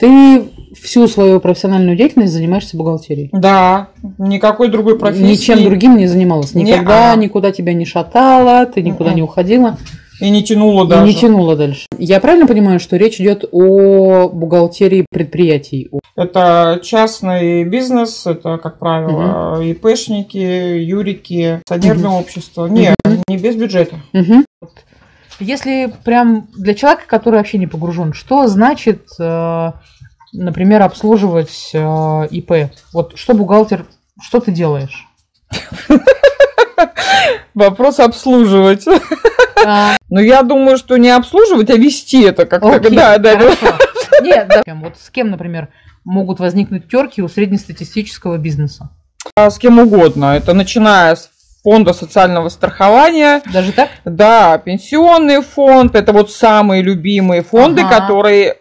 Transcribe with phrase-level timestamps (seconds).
[0.00, 0.48] Ты
[0.82, 3.28] всю свою профессиональную деятельность занимаешься бухгалтерией?
[3.32, 3.88] Да,
[4.18, 5.22] никакой другой профессии.
[5.24, 6.54] Ничем другим не занималась?
[6.54, 7.16] Никогда, Не-а.
[7.16, 9.76] никуда тебя не шатала, ты никуда не уходила?
[10.20, 11.06] И не тянуло И даже.
[11.06, 11.86] не тянула дальше.
[11.98, 15.90] Я правильно понимаю, что речь идет о бухгалтерии предприятий?
[16.14, 22.66] Это частный бизнес, это, как правило, ИПшники, юрики, акционерное общество.
[22.66, 22.96] Нет,
[23.28, 23.96] не без бюджета.
[24.12, 24.44] Мгм.
[25.40, 29.72] Если прям для человека, который вообще не погружен, что значит, э,
[30.32, 32.72] например, обслуживать э, ИП?
[32.92, 33.86] Вот что бухгалтер,
[34.22, 35.06] что ты делаешь?
[37.54, 38.84] Вопрос обслуживать.
[39.66, 42.76] А, Но я думаю, что не обслуживать, а вести это как-то.
[42.76, 43.78] окей, Да, да, хорошо.
[44.22, 44.62] Нет, да.
[44.76, 45.68] Вот с кем, например,
[46.04, 48.88] могут возникнуть терки у среднестатистического бизнеса?
[49.36, 50.36] А С кем угодно.
[50.36, 51.28] Это начиная с
[51.62, 53.90] фонда социального страхования, Даже так?
[54.06, 58.00] да, пенсионный фонд, это вот самые любимые фонды, Ага.
[58.00, 58.56] которые,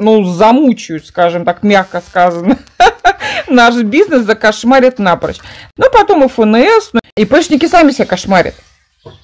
[0.00, 2.58] ну, замучают, скажем так, мягко сказано,
[3.48, 5.38] наш бизнес закошмарит напрочь.
[5.76, 8.54] Ну, потом и ФНС, ну, и ИПшники сами себя кошмарят.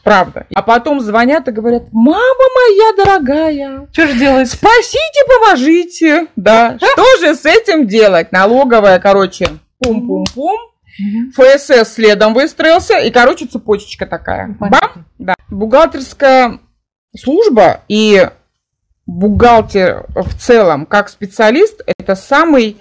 [0.05, 0.47] Правда.
[0.55, 2.19] А потом звонят и говорят, мама
[2.55, 4.49] моя дорогая, Что же делать?
[4.49, 6.27] спасите, поможите.
[6.37, 8.33] Да, что же с этим делать?
[8.33, 9.49] Налоговая, короче,
[9.81, 10.57] пум-пум-пум.
[11.35, 14.57] ФСС следом выстроился, и, короче, цепочечка такая.
[14.59, 14.71] Бам!
[14.71, 15.05] Понятно.
[15.19, 15.35] Да.
[15.51, 16.59] Бухгалтерская
[17.15, 18.31] служба и
[19.07, 22.77] бухгалтер в целом, как специалист, это самый,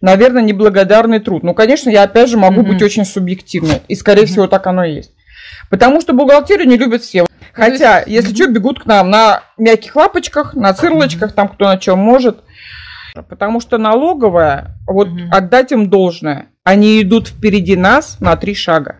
[0.00, 1.42] наверное, неблагодарный труд.
[1.42, 2.72] Ну, конечно, я опять же могу Мгм.
[2.72, 4.28] быть очень субъективной, и, скорее Мгм.
[4.28, 5.12] всего, так оно и есть.
[5.70, 7.26] Потому что бухгалтерию не любят все.
[7.52, 11.78] Хотя, есть- если что, бегут к нам на мягких лапочках, на цирлочках, там кто на
[11.78, 12.38] чем может.
[13.28, 15.28] Потому что налоговая, вот Мгм.
[15.32, 18.96] отдать им должное, они идут впереди нас на три шага.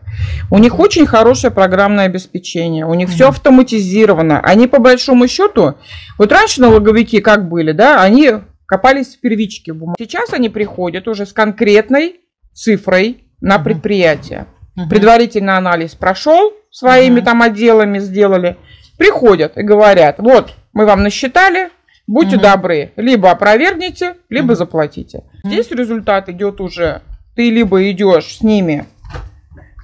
[0.51, 4.39] У них очень хорошее программное обеспечение, у них все автоматизировано.
[4.39, 5.73] Они по большому счету,
[6.19, 8.33] вот раньше налоговики как были, да, они
[8.67, 9.95] копались в первичке в бумаге.
[9.99, 12.17] Сейчас они приходят уже с конкретной
[12.53, 14.45] цифрой на предприятие.
[14.89, 18.57] Предварительный анализ прошел, своими там отделами сделали,
[18.97, 21.69] приходят и говорят, вот, мы вам насчитали,
[22.05, 25.23] будьте добры, либо опровергните, либо заплатите.
[25.43, 27.01] Здесь результат идет уже,
[27.35, 28.85] ты либо идешь с ними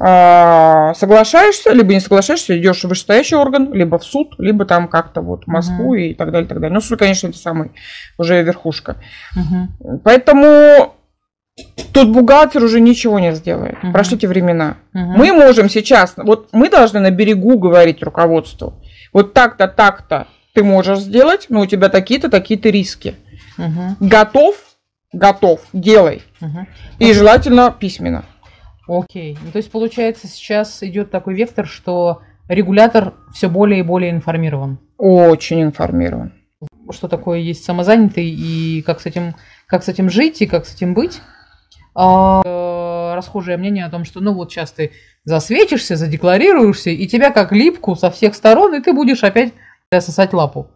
[0.04, 5.22] а, соглашаешься, либо не соглашаешься, идешь в вышестоящий орган, либо в суд, либо там как-то
[5.22, 5.96] вот в Москву Мгм.
[5.96, 6.74] и так далее, так далее.
[6.74, 7.72] Ну, суд, конечно, это самый
[8.18, 8.96] уже верхушка.
[9.36, 10.00] Мгм.
[10.04, 10.96] Поэтому
[11.94, 13.84] тут бухгалтер уже ничего не сделает.
[13.84, 13.94] Мгм.
[13.94, 14.78] Прошли те времена.
[14.94, 15.18] Мгм.
[15.20, 18.82] Мы можем сейчас, вот мы должны на берегу говорить руководству.
[19.14, 23.16] Вот так-то, так-то ты можешь сделать, но у тебя такие-то, такие-то риски.
[23.58, 23.98] Мгм.
[24.00, 24.56] Готов?
[25.14, 25.62] Готов.
[25.74, 26.24] Делай.
[26.40, 26.68] Мгм.
[27.00, 28.24] И желательно письменно.
[28.88, 29.38] Окей.
[29.44, 34.80] Ну, то есть, получается, сейчас идет такой вектор, что регулятор все более и более информирован.
[34.98, 36.34] Очень информирован.
[36.90, 39.36] Что такое есть самозанятый и как с этим,
[39.66, 41.22] как с этим жить и как с этим быть.
[41.94, 44.92] А, э, расхожее мнение о том, что ну вот сейчас ты
[45.26, 49.54] засветишься, задекларируешься, и тебя как липку со всех сторон, и ты будешь опять
[49.92, 50.70] сосать лапу.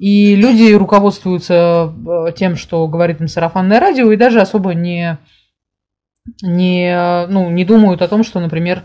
[0.00, 5.18] И люди руководствуются э, тем, что говорит им сарафанное радио, и даже особо не,
[6.40, 8.84] не, ну, не думают о том, что, например,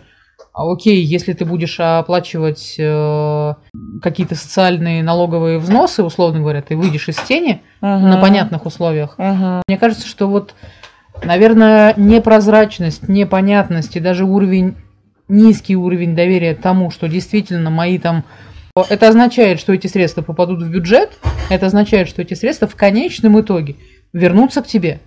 [0.51, 3.53] а, окей, если ты будешь оплачивать э,
[4.01, 9.17] какие-то социальные налоговые взносы, условно говоря, ты выйдешь из тени на понятных условиях.
[9.17, 9.61] Мгм.
[9.69, 10.53] Мне кажется, что вот,
[11.23, 14.75] наверное, непрозрачность, непонятность и даже уровень,
[15.29, 18.25] низкий уровень доверия тому, что действительно мои там...
[18.77, 21.17] Это означает, что эти средства попадут в бюджет,
[21.49, 23.77] это означает, что эти средства в конечном итоге
[24.11, 24.99] вернутся к тебе.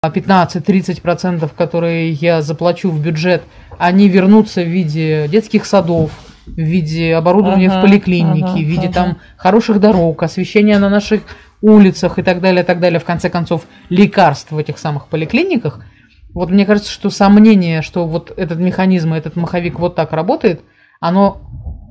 [0.00, 3.42] А 15-30%, которые я заплачу в бюджет,
[3.78, 6.12] они вернутся в виде детских садов,
[6.46, 8.92] в виде оборудования Ага, в поликлинике, ага, в виде ага.
[8.92, 11.22] там хороших дорог, освещения на наших
[11.62, 15.84] улицах и так далее, так далее, в конце концов, лекарств в этих самых поликлиниках.
[16.32, 20.60] Вот мне кажется, что сомнение, что вот этот механизм, этот маховик вот так работает,
[21.00, 21.40] оно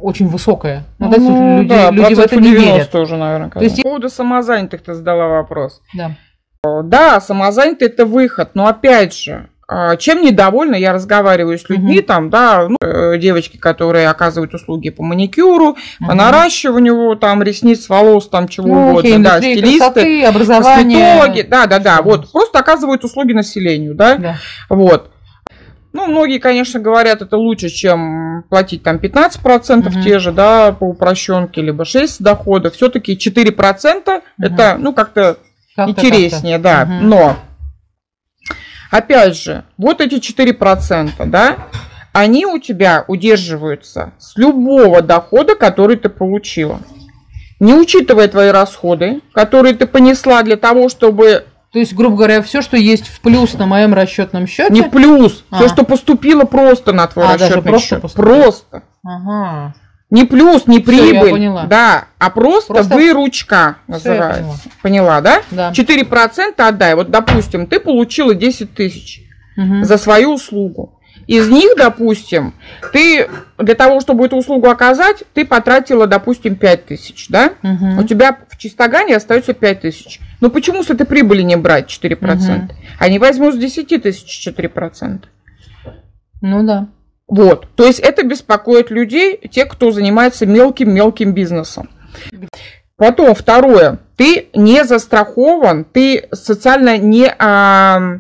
[0.02, 0.84] очень высокое.
[1.00, 2.96] Ну, Ну, люди, да, люди в это не 90 верят.
[2.96, 3.50] уже, наверное.
[3.50, 5.82] То есть По поводу самозанятых ты задала вопрос.
[5.94, 6.12] Да.
[6.84, 12.06] Да, самозанятый это выход, но опять же, а, чем недовольна, я разговариваю с людьми, Мгм.
[12.06, 16.18] там, да, ну, э, девочки, которые оказывают услуги по маникюру, по Мгм.
[16.18, 21.00] наращиванию, там, ресниц, волос, там, чего Ну, угодно, да, стилисты, красоты, образование.
[21.00, 24.36] косметологи, да, да, да, вот, просто оказывают услуги населению, да, Да.
[24.70, 25.12] вот.
[25.96, 30.04] Ну, многие, конечно, говорят, это лучше, чем платить там 15% Мгм.
[30.04, 32.70] те же, да, по упрощенке, либо 6 дохода.
[32.70, 34.54] Все-таки 4% Мгм.
[34.54, 35.38] это, ну, как-то
[35.74, 36.80] Как-то, интереснее, да.
[36.80, 36.94] как-то.
[36.96, 37.10] Мгм.
[37.10, 37.38] Но,
[38.92, 41.60] опять же, вот эти 4%, да,
[42.12, 46.80] они у тебя удерживаются с любого дохода, который ты получила.
[47.62, 51.46] не учитывая твои расходы, которые ты понесла для того, чтобы
[51.76, 54.72] То есть, грубо говоря, все, что есть в плюс на моем расчетном счете.
[54.72, 55.68] не плюс, все, А.
[55.68, 58.02] что поступило просто на твой А, даже расчетный просто счет.
[58.02, 58.34] поступило.
[58.44, 58.84] Просто.
[59.04, 59.74] Ага.
[60.10, 61.64] Не плюс, не Всё, я прибыль, поняла.
[61.66, 63.56] да, а просто, Просто- выручка
[63.90, 64.70] я называется.
[64.82, 65.20] поняла.
[65.20, 65.42] да?
[65.52, 65.74] Да.
[65.74, 66.96] 4% отдай.
[66.96, 69.20] Вот, допустим, ты получила 10 тысяч
[69.58, 69.84] Мгм.
[69.84, 70.95] за свою услугу.
[71.28, 72.54] Из них, допустим,
[72.94, 77.54] ты для того, чтобы эту услугу оказать, ты потратила, допустим, 5 тысяч, да?
[77.62, 78.00] Мгм.
[78.00, 80.20] У тебя в чистогане остается 5 тысяч.
[80.40, 82.72] Но почему с этой прибыли не брать 4%?
[83.00, 85.24] Они возьмут с 10 тысяч 4%.
[86.42, 86.90] Ну да.
[87.28, 87.68] Вот.
[87.76, 91.90] То есть это беспокоит людей, те, кто занимается мелким-мелким бизнесом.
[92.98, 94.00] Потом, второе.
[94.16, 97.34] Ты не застрахован, ты социально не...
[97.40, 98.20] а,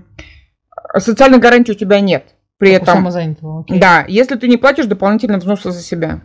[0.97, 2.34] социальной гарантии у тебя нет.
[2.57, 2.95] При Как этом...
[2.95, 3.79] самозанятого, окей.
[3.79, 6.21] Да, если ты не платишь дополнительные взносы за себя.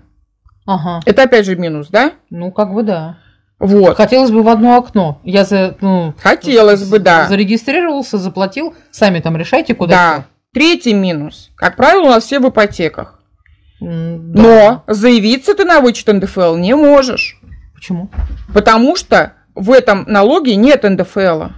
[0.67, 1.00] Ага.
[1.05, 2.12] Это опять же минус, да?
[2.31, 3.19] Ну, как бы да.
[3.59, 3.97] Вот.
[3.97, 5.21] Хотелось бы в одно окно.
[5.25, 7.27] Я за, ну, Хотелось бы, да.
[7.29, 8.75] зарегистрировался, заплатил.
[8.91, 10.25] Сами там решайте, куда Да.
[10.53, 11.50] Третий минус.
[11.56, 13.21] Как правило, у нас все в ипотеках.
[13.81, 13.87] да.
[14.43, 17.41] Но заявиться ты на вычет НДФЛ не можешь.
[17.75, 18.09] Почему?
[18.55, 21.49] Потому что в этом налоге нет НДФЛ.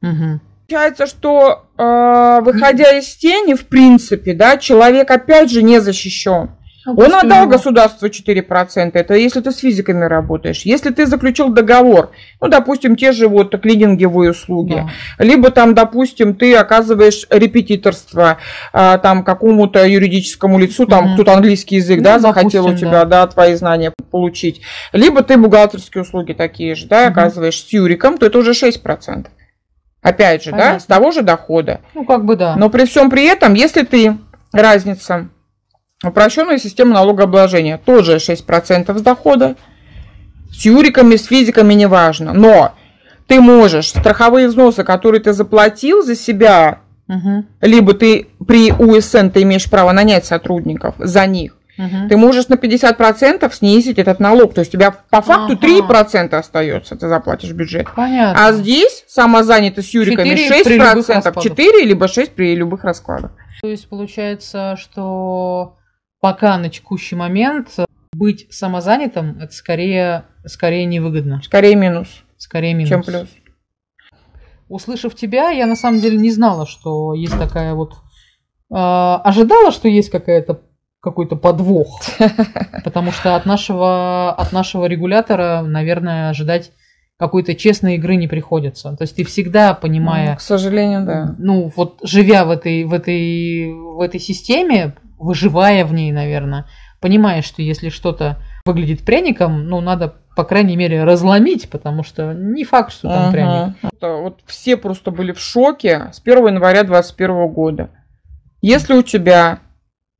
[0.00, 0.40] Мгм.
[0.70, 6.50] Получается, что э, выходя из тени, в принципе, да, человек опять же не защищен.
[6.84, 8.90] Ну, Он отдал государству 4%.
[8.92, 10.62] Это если ты с физиками работаешь.
[10.62, 12.10] Если ты заключил договор,
[12.42, 14.84] ну, допустим, те же вот клининговые услуги.
[15.18, 15.24] да.
[15.24, 18.36] Либо там, допустим, ты оказываешь репетиторство
[18.74, 21.14] а, там какому-то юридическому лицу, там Мгм.
[21.14, 23.26] кто-то английский язык, Ну, да, захотел у допустим, тебя, да.
[23.26, 24.60] твои знания получить.
[24.92, 27.12] Либо ты бухгалтерские услуги такие же, да, Мгм.
[27.12, 29.30] оказываешь с юриком, то это уже 6%.
[30.02, 30.80] Опять же, да, Понятно.
[30.80, 31.80] с того же дохода.
[31.94, 32.54] Ну, как бы да.
[32.56, 34.16] Но при всем при этом, если ты
[34.52, 35.28] разница
[36.04, 39.56] упрощенная система налогообложения, тоже 6% с дохода,
[40.52, 42.32] с юриками, с физиками, неважно.
[42.32, 42.72] Но
[43.26, 47.46] ты можешь страховые взносы, которые ты заплатил за себя, Мгм.
[47.60, 51.56] либо ты при УСН ты имеешь право нанять сотрудников за них,
[52.08, 54.52] Ты можешь на 50% снизить этот налог.
[54.52, 55.66] То есть у тебя по факту Ага.
[55.66, 57.86] 3% остается, ты заплатишь бюджет.
[57.94, 58.46] Понятно.
[58.46, 61.42] А здесь самозанятый с юриками Четыре при любых 6%, раскладах.
[61.44, 63.30] 4 либо 6 при любых раскладах.
[63.62, 65.76] То есть получается, что
[66.20, 67.68] пока на текущий момент
[68.12, 72.08] быть самозанятым это скорее, скорее невыгодно, Скорее минус,
[72.38, 72.88] скорее минус.
[72.88, 73.28] чем плюс.
[74.68, 77.92] Услышав тебя, я на самом деле не знала, что есть такая вот...
[78.70, 80.60] э, ожидала, что есть какая-то
[81.10, 82.00] какой-то подвох,
[82.84, 86.72] потому что от нашего, от нашего регулятора, наверное, ожидать
[87.18, 88.92] какой-то честной игры не приходится.
[88.96, 91.34] То есть ты всегда, понимая, К сожалению, да.
[91.38, 96.66] ну вот живя в этой, в этой, в этой системе, выживая в ней, наверное,
[97.00, 102.64] понимаешь, что если что-то выглядит пряником, ну надо, по крайней мере, разломить, потому что не
[102.64, 103.32] факт, что там Ага.
[103.32, 103.92] пряник.
[103.94, 107.90] Это Вот все просто были в шоке с 1 января 2021 года.
[108.60, 109.60] Если у тебя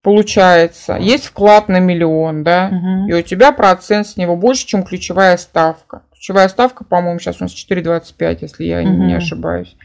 [0.03, 3.09] получается, есть вклад на миллион, да, Мгм.
[3.09, 6.03] и у тебя процент с него больше, чем ключевая ставка.
[6.13, 9.17] Ключевая ставка, по-моему, сейчас у нас 4,25, если я не Мгм.
[9.17, 9.77] ошибаюсь.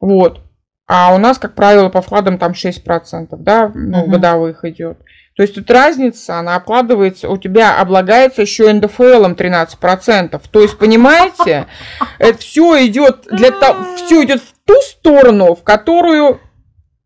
[0.00, 0.40] Вот.
[0.88, 4.10] А у нас, как правило, по вкладам там 6%, да, ну, Мгм.
[4.10, 4.98] годовых идет.
[5.36, 10.42] То есть тут разница, она окладывается, у тебя облагается еще НДФЛом 13%.
[10.50, 11.66] То есть, понимаете,
[12.18, 16.40] это все идет для того, все идет в ту сторону, в которую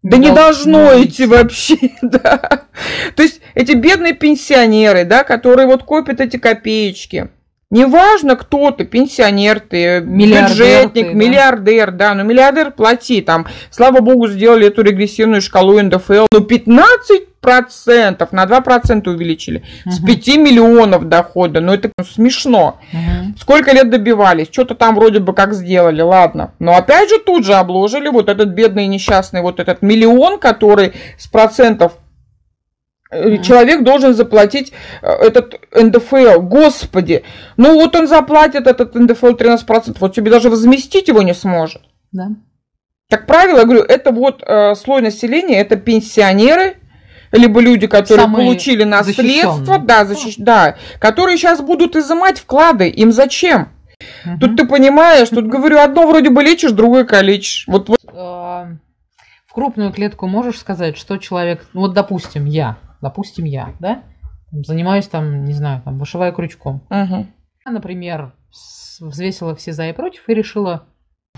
[0.04, 2.66] да не должно идти вообще, да.
[3.16, 7.30] То есть эти бедные пенсионеры, да, которые вот копят эти копеечки.
[7.74, 11.18] Неважно, кто ты, пенсионер ты, Миллиардер бюджетник, ты, да.
[11.18, 18.28] миллиардер, да, но миллиардер плати, там, слава богу, сделали эту регрессивную шкалу НДФЛ, но 15%
[18.30, 20.06] на 2% увеличили, с Мгм.
[20.06, 22.78] 5 миллионов дохода, ну это смешно.
[22.92, 23.34] Мгм.
[23.40, 26.52] Сколько лет добивались, что-то там вроде бы как сделали, ладно.
[26.60, 31.26] Но опять же тут же обложили вот этот бедный несчастный вот этот миллион, который с
[31.26, 31.94] процентов.
[33.42, 36.40] Человек должен заплатить э, этот НДФЛ.
[36.40, 37.24] Господи,
[37.56, 41.82] ну вот он заплатит этот НДФЛ 13%, вот тебе даже возместить его не сможет.
[42.12, 42.28] Да.
[43.10, 46.76] Как правило, я говорю, это вот э, слой населения, это пенсионеры,
[47.32, 52.88] либо люди, которые Самые получили наследство, да, защищ- да, которые сейчас будут изымать вклады.
[52.88, 53.68] Им зачем?
[54.24, 54.38] Мгм.
[54.38, 57.64] Тут ты понимаешь, тут говорю, одно вроде бы лечишь, другое калечишь.
[57.66, 58.68] Вот, вот А,
[59.46, 64.02] в крупную клетку можешь сказать, что человек, ну вот допустим, я, допустим, я, да,
[64.50, 66.82] занимаюсь там, не знаю, там, вышиваю крючком.
[67.66, 68.34] Я, например,
[69.00, 70.86] взвесила все за и против и решила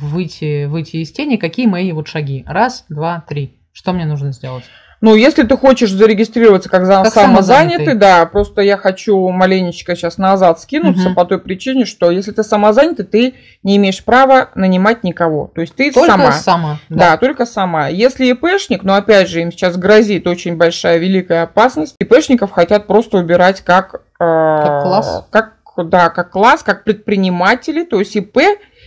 [0.00, 1.36] выйти, выйти из тени.
[1.36, 2.44] Какие мои вот шаги?
[2.46, 3.60] Раз, два, три.
[3.72, 4.64] Что мне нужно сделать?
[5.02, 7.94] Ну, если ты хочешь зарегистрироваться как, за Как самозанятый, самозанятый.
[7.94, 11.14] да, просто я хочу маленечко сейчас назад скинуться Мгм.
[11.14, 15.50] по той причине, что если ты самозанятый, ты не имеешь права нанимать никого.
[15.54, 16.32] То есть ты Только сама.
[16.32, 16.78] сама.
[16.88, 17.16] Да.
[17.18, 17.88] только сама.
[17.88, 21.94] Если ИПшник, но опять же, им сейчас грозит очень большая, великая опасность.
[22.00, 24.00] ИПшников хотят просто убирать как...
[24.18, 25.26] Как класс?
[25.30, 27.84] Как, да, как класс, как предприниматели.
[27.84, 28.38] То есть ИП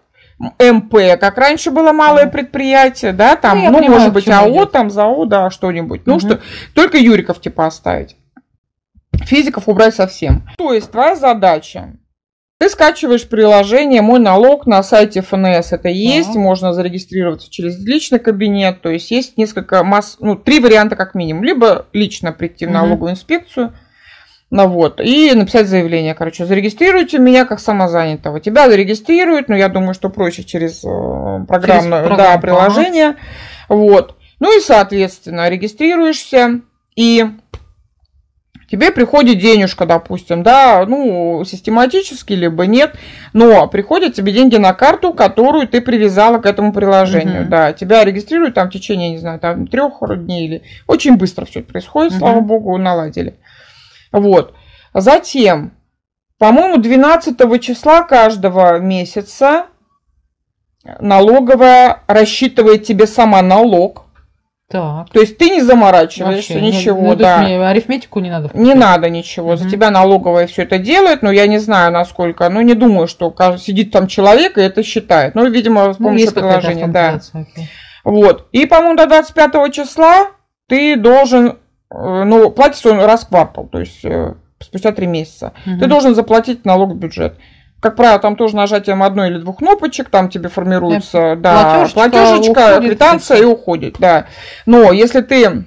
[0.58, 4.72] МП, как раньше было малое предприятие, да, там, Ну, ну, понимаю, может быть, АО, идет.
[4.72, 6.06] там, ЗАО, да, что-нибудь.
[6.06, 6.40] Ну, что,
[6.74, 8.16] только Юриков, типа, оставить.
[9.24, 10.48] Физиков убрать совсем.
[10.56, 11.94] То есть, твоя задача
[12.58, 15.72] ты скачиваешь приложение «Мой налог» на сайте ФНС.
[15.72, 16.40] Это есть, Ага.
[16.40, 18.82] можно зарегистрироваться через личный кабинет.
[18.82, 21.42] То есть есть несколько масс, ну, три варианта как минимум.
[21.42, 23.72] Либо лично прийти в налоговую инспекцию,
[24.50, 28.40] ну вот, и написать заявление, короче, зарегистрируйте меня как самозанятого.
[28.40, 32.38] Тебя зарегистрируют, но я думаю, что проще через э, программное да, ага.
[32.40, 33.16] приложение.
[33.68, 34.16] Вот.
[34.40, 36.62] Ну и, соответственно, регистрируешься,
[36.96, 37.26] и
[38.68, 42.96] тебе приходит денежка, допустим, да, ну, систематически, либо нет,
[43.32, 47.50] но приходят тебе деньги на карту, которую ты привязала к этому приложению, Мгм.
[47.50, 51.62] да, тебя регистрируют там в течение, не знаю, там трех дней или очень быстро все
[51.62, 52.18] происходит, Мгм.
[52.18, 53.36] слава богу, наладили.
[54.12, 54.54] Вот.
[54.94, 55.72] Затем,
[56.38, 59.66] по-моему, 12 числа каждого месяца
[60.98, 64.06] налоговая рассчитывает тебе сама налог.
[64.70, 65.10] Так.
[65.10, 67.38] То есть ты не заморачиваешься, Вообще, не- ничего, ну, да.
[67.38, 68.50] мне арифметику не надо.
[68.54, 69.72] Не надо ничего, за Мгм.
[69.72, 73.90] тебя налоговая все это делает, но я не знаю, насколько, ну не думаю, что сидит
[73.90, 75.34] там человек и это считает.
[75.34, 77.20] Ну, видимо, с Ну, помощью какая-то приложения, да.
[77.32, 77.68] окей.
[78.04, 78.46] Вот.
[78.52, 80.28] И, по-моему, до 25 числа
[80.68, 81.58] ты должен,
[81.90, 85.52] э, ну, платится он раз в квартал, то есть э, спустя три месяца.
[85.64, 85.88] Ты Мгм.
[85.88, 87.34] должен заплатить налог в бюджет.
[87.80, 92.50] Как правило, там тоже нажатием одной или двух кнопочек, там тебе формируется, да, платежечка платежечка,
[92.50, 94.26] уходит, квитанция и уходит, да.
[94.66, 95.64] Но если ты,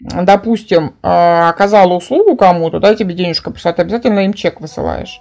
[0.00, 5.20] допустим, э, оказала услугу кому-то, да, тебе денежка пришла, ты обязательно им чек высылаешь.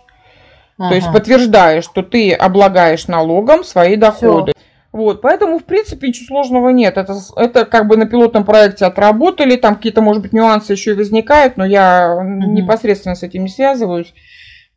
[0.77, 1.19] То есть Ага.
[1.19, 4.51] подтверждаешь, что ты облагаешь налогом свои доходы.
[4.95, 6.95] Вот, поэтому, в принципе, ничего сложного нет.
[6.97, 10.95] Это, это как бы на пилотном проекте отработали, там какие-то, может быть, нюансы еще и
[10.95, 14.13] возникают, но я непосредственно с этим не связываюсь.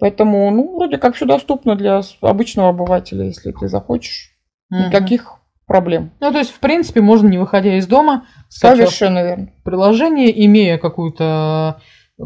[0.01, 4.33] Поэтому, ну, вроде как все доступно для обычного обывателя, если ты захочешь.
[4.71, 4.89] Мгм.
[4.89, 5.35] Никаких
[5.69, 6.11] проблем.
[6.19, 9.51] Ну, то есть, в принципе, можно, не выходя из дома, Совершенно верно.
[9.63, 11.81] приложение, имея какую-то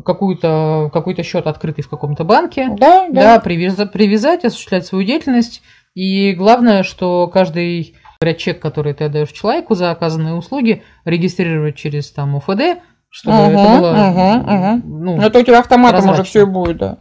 [0.07, 3.39] какую-то какой-то счет открытый в каком-то банке, Да, да, да.
[3.41, 5.61] привяза- привязать, осуществлять свою деятельность.
[5.95, 12.11] И главное, что каждый говоря, чек, который ты отдаешь человеку за оказанные услуги, регистрировать через
[12.11, 12.79] там УФД,
[13.11, 14.83] чтобы это Мгм, было мгм, мгм.
[15.05, 16.25] ну, Ну, это у тебя автоматом уже прозрачно.
[16.25, 16.99] все и будет, да,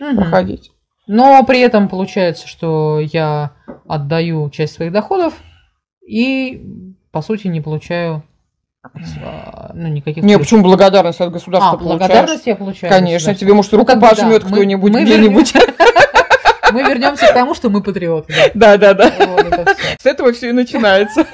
[0.00, 0.16] мгм.
[0.16, 0.70] проходить.
[1.06, 3.52] Но при этом получается, что я
[3.86, 5.34] отдаю часть своих доходов
[6.06, 6.64] и,
[7.12, 8.22] по сути, не получаю
[9.22, 10.24] а, ну, никаких...
[10.24, 11.98] Не, почему благодарность от государства А, получаешь?
[12.00, 12.92] благодарность я получаю.
[12.92, 15.52] Конечно, тебе, может, Ну, руку да, пожмет мы- кто-нибудь где-нибудь.
[16.72, 18.34] Мы вернемся к тому, что мы патриоты.
[18.54, 19.10] Да, да, да.
[19.10, 19.26] да.
[19.26, 19.96] Вот это всё.
[20.00, 21.26] С этого все и начинается.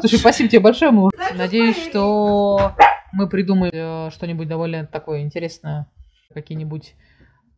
[0.00, 0.90] Слушай, спасибо тебе большое.
[0.90, 2.72] Мы Надеюсь, что
[3.12, 5.86] мы придумали э, что-нибудь довольно такое интересное,
[6.32, 6.94] какие-нибудь,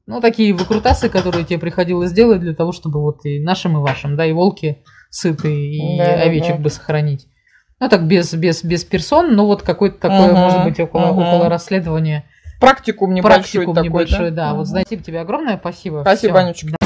[0.06, 4.16] ну, такие выкрутасы, которые тебе приходилось делать для того, чтобы вот и нашим, и вашим,
[4.16, 6.62] да, и волки сыты, и Да, овечек да.
[6.62, 7.28] бы сохранить.
[7.80, 11.18] Ну, так, без, без, без персон, но вот какое-то такое, Мгм, может быть, около, мгм.
[11.23, 12.25] около расследования.
[12.64, 14.49] Практикум небольшой Практикум такой, небольшой, да.
[14.49, 14.59] Мгм.
[14.59, 16.00] Вот, знаете, тебе огромное спасибо.
[16.02, 16.38] Спасибо.
[16.38, 16.84] Анечка.